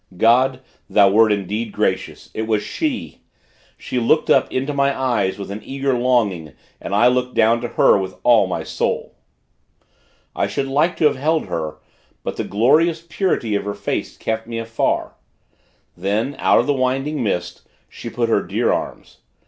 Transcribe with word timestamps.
God, 0.17 0.61
Thou 0.89 1.09
wert 1.11 1.31
indeed 1.31 1.71
gracious 1.71 2.31
it 2.33 2.47
was 2.47 2.63
She! 2.63 3.21
She 3.77 3.99
looked 3.99 4.31
up 4.31 4.51
into 4.51 4.73
my 4.73 4.99
eyes, 4.99 5.37
with 5.37 5.51
an 5.51 5.61
eager 5.63 5.93
longing, 5.95 6.53
and 6.81 6.95
I 6.95 7.05
looked 7.07 7.35
down 7.35 7.61
to 7.61 7.67
her, 7.67 7.99
with 7.99 8.15
all 8.23 8.47
my 8.47 8.63
soul. 8.63 9.13
I 10.35 10.47
should 10.47 10.67
like 10.67 10.97
to 10.97 11.05
have 11.05 11.17
held 11.17 11.45
her; 11.45 11.77
but 12.23 12.35
the 12.35 12.43
glorious 12.43 13.05
purity 13.07 13.53
of 13.53 13.63
her 13.65 13.75
face, 13.75 14.17
kept 14.17 14.47
me 14.47 14.57
afar. 14.57 15.13
Then, 15.95 16.35
out 16.39 16.57
of 16.59 16.65
the 16.65 16.73
winding 16.73 17.21
mist, 17.21 17.69
she 17.87 18.09
put 18.09 18.27
her 18.27 18.41
dear 18.41 18.71
arms. 18.73 19.17